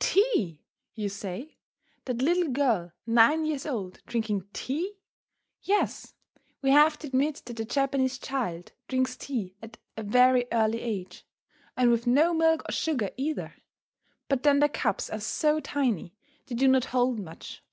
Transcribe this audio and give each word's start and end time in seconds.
Tea! 0.00 0.60
you 0.94 1.08
say. 1.08 1.56
That 2.04 2.22
little 2.22 2.52
girl, 2.52 2.92
nine 3.04 3.44
years 3.44 3.66
old, 3.66 3.98
drinking 4.06 4.46
tea? 4.52 4.92
Yes, 5.60 6.14
we 6.62 6.70
have 6.70 6.96
to 7.00 7.08
admit 7.08 7.42
that 7.46 7.56
the 7.56 7.64
Japanese 7.64 8.16
child 8.16 8.70
drinks 8.86 9.16
tea 9.16 9.56
at 9.60 9.76
a 9.96 10.04
very 10.04 10.46
early 10.52 10.80
age; 10.82 11.26
and 11.76 11.90
with 11.90 12.06
no 12.06 12.32
milk 12.32 12.62
or 12.68 12.72
sugar, 12.72 13.10
either. 13.16 13.56
But 14.28 14.44
then 14.44 14.60
the 14.60 14.68
cups 14.68 15.10
are 15.10 15.18
so 15.18 15.58
tiny 15.58 16.14
they 16.46 16.54
do 16.54 16.68
not 16.68 16.84
hold 16.84 17.18
much. 17.18 17.64